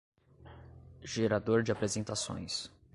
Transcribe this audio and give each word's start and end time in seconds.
Gerador 1.03 1.63
de 1.63 1.71
apresentações. 1.71 2.71